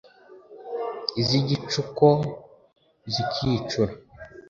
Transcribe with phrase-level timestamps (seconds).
[1.21, 2.07] Iz'igicuko
[3.13, 3.93] zikicura